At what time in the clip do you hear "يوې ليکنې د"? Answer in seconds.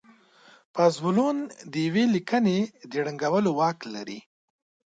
1.85-2.93